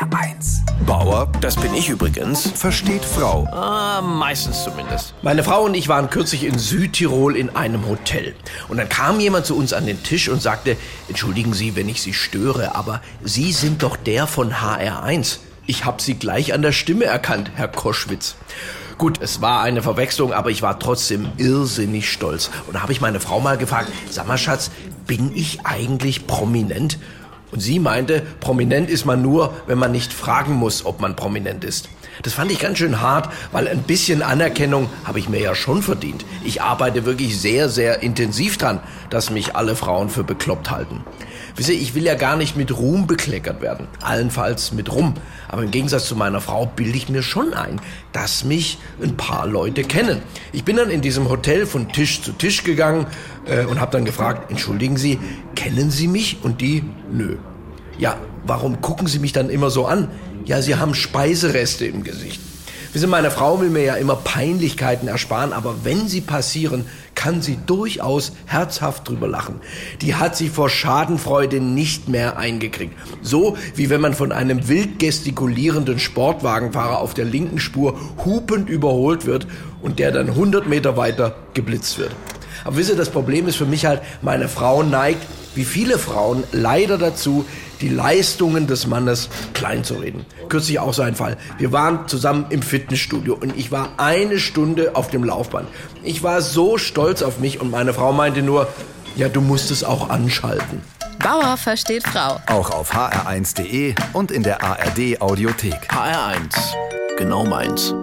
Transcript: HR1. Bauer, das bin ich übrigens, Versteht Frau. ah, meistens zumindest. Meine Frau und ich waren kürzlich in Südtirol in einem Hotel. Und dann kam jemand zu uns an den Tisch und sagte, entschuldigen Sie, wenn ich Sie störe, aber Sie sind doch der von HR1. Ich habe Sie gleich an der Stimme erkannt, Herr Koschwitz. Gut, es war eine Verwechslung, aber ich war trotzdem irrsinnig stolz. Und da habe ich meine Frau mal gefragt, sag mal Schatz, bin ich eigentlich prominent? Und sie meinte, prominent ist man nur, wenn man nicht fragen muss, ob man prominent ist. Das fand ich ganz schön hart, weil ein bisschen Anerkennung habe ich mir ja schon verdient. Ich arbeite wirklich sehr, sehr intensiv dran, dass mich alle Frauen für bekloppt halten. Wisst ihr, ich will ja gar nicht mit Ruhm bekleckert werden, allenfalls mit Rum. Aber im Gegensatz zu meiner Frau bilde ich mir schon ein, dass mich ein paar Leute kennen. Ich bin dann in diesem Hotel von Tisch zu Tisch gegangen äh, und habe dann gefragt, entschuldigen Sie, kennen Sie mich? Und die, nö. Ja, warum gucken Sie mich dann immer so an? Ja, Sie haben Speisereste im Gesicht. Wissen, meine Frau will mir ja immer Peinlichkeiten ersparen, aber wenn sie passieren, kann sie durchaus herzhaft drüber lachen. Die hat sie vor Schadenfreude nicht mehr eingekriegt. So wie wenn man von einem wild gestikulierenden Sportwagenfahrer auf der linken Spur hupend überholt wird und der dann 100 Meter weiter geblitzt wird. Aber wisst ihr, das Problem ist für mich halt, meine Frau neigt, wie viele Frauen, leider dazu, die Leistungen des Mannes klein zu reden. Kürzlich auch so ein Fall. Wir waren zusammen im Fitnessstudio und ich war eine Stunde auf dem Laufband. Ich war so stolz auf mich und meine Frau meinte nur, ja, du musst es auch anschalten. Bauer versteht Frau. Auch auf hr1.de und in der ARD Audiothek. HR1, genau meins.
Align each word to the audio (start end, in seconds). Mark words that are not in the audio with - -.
HR1. 0.00 0.60
Bauer, 0.84 1.32
das 1.40 1.56
bin 1.56 1.72
ich 1.72 1.88
übrigens, 1.88 2.50
Versteht 2.50 3.02
Frau. 3.02 3.48
ah, 3.50 4.02
meistens 4.02 4.62
zumindest. 4.62 5.14
Meine 5.22 5.42
Frau 5.42 5.62
und 5.64 5.74
ich 5.74 5.88
waren 5.88 6.10
kürzlich 6.10 6.44
in 6.44 6.58
Südtirol 6.58 7.34
in 7.34 7.56
einem 7.56 7.88
Hotel. 7.88 8.34
Und 8.68 8.76
dann 8.76 8.90
kam 8.90 9.20
jemand 9.20 9.46
zu 9.46 9.56
uns 9.56 9.72
an 9.72 9.86
den 9.86 10.02
Tisch 10.02 10.28
und 10.28 10.42
sagte, 10.42 10.76
entschuldigen 11.08 11.54
Sie, 11.54 11.76
wenn 11.76 11.88
ich 11.88 12.02
Sie 12.02 12.12
störe, 12.12 12.74
aber 12.74 13.00
Sie 13.24 13.52
sind 13.52 13.82
doch 13.82 13.96
der 13.96 14.26
von 14.26 14.52
HR1. 14.52 15.38
Ich 15.66 15.86
habe 15.86 16.02
Sie 16.02 16.14
gleich 16.14 16.52
an 16.52 16.60
der 16.60 16.72
Stimme 16.72 17.04
erkannt, 17.04 17.52
Herr 17.54 17.68
Koschwitz. 17.68 18.36
Gut, 18.98 19.20
es 19.22 19.40
war 19.40 19.62
eine 19.62 19.82
Verwechslung, 19.82 20.32
aber 20.34 20.50
ich 20.50 20.60
war 20.60 20.78
trotzdem 20.78 21.28
irrsinnig 21.38 22.10
stolz. 22.12 22.50
Und 22.66 22.74
da 22.74 22.82
habe 22.82 22.92
ich 22.92 23.00
meine 23.00 23.20
Frau 23.20 23.40
mal 23.40 23.56
gefragt, 23.56 23.90
sag 24.10 24.28
mal 24.28 24.36
Schatz, 24.36 24.70
bin 25.06 25.34
ich 25.34 25.64
eigentlich 25.64 26.26
prominent? 26.26 26.98
Und 27.52 27.60
sie 27.60 27.78
meinte, 27.78 28.22
prominent 28.40 28.90
ist 28.90 29.04
man 29.04 29.22
nur, 29.22 29.54
wenn 29.66 29.78
man 29.78 29.92
nicht 29.92 30.12
fragen 30.12 30.54
muss, 30.54 30.84
ob 30.84 31.00
man 31.00 31.16
prominent 31.16 31.64
ist. 31.64 31.88
Das 32.22 32.32
fand 32.32 32.50
ich 32.50 32.58
ganz 32.58 32.78
schön 32.78 33.00
hart, 33.00 33.32
weil 33.52 33.68
ein 33.68 33.82
bisschen 33.82 34.22
Anerkennung 34.22 34.88
habe 35.04 35.18
ich 35.18 35.28
mir 35.28 35.40
ja 35.40 35.54
schon 35.54 35.82
verdient. 35.82 36.24
Ich 36.44 36.62
arbeite 36.62 37.04
wirklich 37.04 37.38
sehr, 37.38 37.68
sehr 37.68 38.02
intensiv 38.02 38.56
dran, 38.56 38.80
dass 39.10 39.30
mich 39.30 39.54
alle 39.54 39.76
Frauen 39.76 40.08
für 40.08 40.24
bekloppt 40.24 40.70
halten. 40.70 41.04
Wisst 41.56 41.68
ihr, 41.68 41.80
ich 41.80 41.94
will 41.94 42.04
ja 42.04 42.14
gar 42.14 42.36
nicht 42.36 42.56
mit 42.56 42.76
Ruhm 42.76 43.06
bekleckert 43.06 43.62
werden, 43.62 43.86
allenfalls 44.02 44.72
mit 44.72 44.92
Rum. 44.92 45.14
Aber 45.48 45.62
im 45.62 45.70
Gegensatz 45.70 46.06
zu 46.06 46.16
meiner 46.16 46.40
Frau 46.40 46.66
bilde 46.66 46.96
ich 46.96 47.08
mir 47.08 47.22
schon 47.22 47.54
ein, 47.54 47.80
dass 48.12 48.44
mich 48.44 48.78
ein 49.02 49.16
paar 49.16 49.46
Leute 49.46 49.82
kennen. 49.82 50.22
Ich 50.52 50.64
bin 50.64 50.76
dann 50.76 50.90
in 50.90 51.00
diesem 51.00 51.28
Hotel 51.28 51.66
von 51.66 51.92
Tisch 51.92 52.22
zu 52.22 52.32
Tisch 52.32 52.64
gegangen 52.64 53.06
äh, 53.46 53.64
und 53.64 53.80
habe 53.80 53.92
dann 53.92 54.04
gefragt, 54.04 54.50
entschuldigen 54.50 54.96
Sie, 54.96 55.18
kennen 55.54 55.90
Sie 55.90 56.08
mich? 56.08 56.38
Und 56.42 56.60
die, 56.60 56.84
nö. 57.10 57.36
Ja, 57.98 58.16
warum 58.44 58.80
gucken 58.80 59.06
Sie 59.06 59.18
mich 59.18 59.32
dann 59.32 59.50
immer 59.50 59.70
so 59.70 59.86
an? 59.86 60.08
Ja, 60.44 60.62
Sie 60.62 60.76
haben 60.76 60.94
Speisereste 60.94 61.86
im 61.86 62.04
Gesicht. 62.04 62.40
Wissen, 62.96 63.10
meine 63.10 63.30
Frau 63.30 63.60
will 63.60 63.68
mir 63.68 63.82
ja 63.82 63.94
immer 63.96 64.16
Peinlichkeiten 64.16 65.06
ersparen, 65.06 65.52
aber 65.52 65.84
wenn 65.84 66.08
sie 66.08 66.22
passieren, 66.22 66.86
kann 67.14 67.42
sie 67.42 67.58
durchaus 67.66 68.32
herzhaft 68.46 69.06
drüber 69.06 69.28
lachen. 69.28 69.56
Die 70.00 70.14
hat 70.14 70.34
sie 70.34 70.48
vor 70.48 70.70
Schadenfreude 70.70 71.60
nicht 71.60 72.08
mehr 72.08 72.38
eingekriegt. 72.38 72.94
So 73.20 73.58
wie 73.74 73.90
wenn 73.90 74.00
man 74.00 74.14
von 74.14 74.32
einem 74.32 74.68
wild 74.68 74.98
gestikulierenden 74.98 75.98
Sportwagenfahrer 75.98 76.98
auf 76.98 77.12
der 77.12 77.26
linken 77.26 77.58
Spur 77.58 78.00
hupend 78.24 78.70
überholt 78.70 79.26
wird 79.26 79.46
und 79.82 79.98
der 79.98 80.10
dann 80.10 80.30
100 80.30 80.66
Meter 80.66 80.96
weiter 80.96 81.36
geblitzt 81.52 81.98
wird. 81.98 82.12
Aber 82.64 82.78
wisst 82.78 82.88
ihr, 82.88 82.96
das 82.96 83.10
Problem 83.10 83.46
ist 83.46 83.56
für 83.56 83.66
mich 83.66 83.84
halt, 83.84 84.00
meine 84.22 84.48
Frau 84.48 84.82
neigt, 84.82 85.20
wie 85.54 85.64
viele 85.64 85.98
Frauen, 85.98 86.44
leider 86.52 86.96
dazu, 86.96 87.44
die 87.80 87.88
Leistungen 87.88 88.66
des 88.66 88.86
Mannes 88.86 89.28
klein 89.54 89.84
zu 89.84 89.94
reden. 89.94 90.24
Kürzlich 90.48 90.78
auch 90.78 90.94
so 90.94 91.02
ein 91.02 91.14
Fall. 91.14 91.36
Wir 91.58 91.72
waren 91.72 92.08
zusammen 92.08 92.46
im 92.50 92.62
Fitnessstudio 92.62 93.34
und 93.34 93.56
ich 93.56 93.70
war 93.70 93.90
eine 93.96 94.38
Stunde 94.38 94.94
auf 94.94 95.10
dem 95.10 95.24
Laufband. 95.24 95.68
Ich 96.02 96.22
war 96.22 96.40
so 96.42 96.78
stolz 96.78 97.22
auf 97.22 97.38
mich 97.38 97.60
und 97.60 97.70
meine 97.70 97.94
Frau 97.94 98.12
meinte 98.12 98.42
nur, 98.42 98.68
ja, 99.16 99.28
du 99.28 99.40
musst 99.40 99.70
es 99.70 99.82
auch 99.82 100.10
anschalten. 100.10 100.82
Bauer 101.18 101.56
versteht 101.56 102.06
Frau. 102.06 102.40
Auch 102.46 102.70
auf 102.70 102.94
hr1.de 102.94 103.94
und 104.12 104.30
in 104.30 104.42
der 104.42 104.62
ARD 104.62 105.20
Audiothek. 105.20 105.88
HR1, 105.90 106.54
genau 107.16 107.44
meins. 107.44 107.94